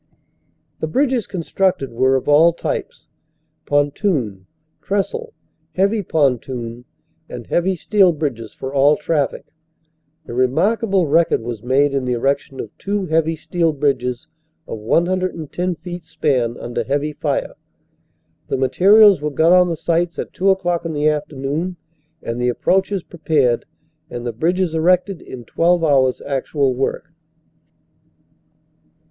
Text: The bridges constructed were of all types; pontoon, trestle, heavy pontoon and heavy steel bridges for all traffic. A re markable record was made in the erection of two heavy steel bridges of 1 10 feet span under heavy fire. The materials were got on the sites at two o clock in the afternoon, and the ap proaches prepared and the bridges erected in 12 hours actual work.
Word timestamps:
The 0.79 0.87
bridges 0.87 1.27
constructed 1.27 1.93
were 1.93 2.15
of 2.15 2.27
all 2.27 2.53
types; 2.53 3.07
pontoon, 3.67 4.47
trestle, 4.81 5.35
heavy 5.75 6.01
pontoon 6.01 6.85
and 7.29 7.45
heavy 7.45 7.75
steel 7.75 8.11
bridges 8.11 8.51
for 8.51 8.73
all 8.73 8.97
traffic. 8.97 9.53
A 10.25 10.33
re 10.33 10.47
markable 10.47 11.05
record 11.05 11.43
was 11.43 11.61
made 11.61 11.93
in 11.93 12.05
the 12.05 12.13
erection 12.13 12.59
of 12.59 12.75
two 12.79 13.05
heavy 13.05 13.35
steel 13.35 13.73
bridges 13.73 14.25
of 14.67 14.79
1 14.79 15.49
10 15.51 15.75
feet 15.75 16.03
span 16.03 16.57
under 16.57 16.83
heavy 16.83 17.13
fire. 17.13 17.53
The 18.47 18.57
materials 18.57 19.21
were 19.21 19.29
got 19.29 19.51
on 19.51 19.67
the 19.69 19.77
sites 19.77 20.17
at 20.17 20.33
two 20.33 20.49
o 20.49 20.55
clock 20.55 20.83
in 20.83 20.93
the 20.93 21.09
afternoon, 21.09 21.75
and 22.23 22.41
the 22.41 22.49
ap 22.49 22.59
proaches 22.63 23.03
prepared 23.07 23.65
and 24.09 24.25
the 24.25 24.33
bridges 24.33 24.73
erected 24.73 25.21
in 25.21 25.45
12 25.45 25.83
hours 25.83 26.23
actual 26.25 26.73
work. 26.73 27.13